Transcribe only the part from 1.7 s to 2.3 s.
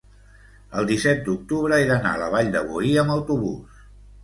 he d'anar a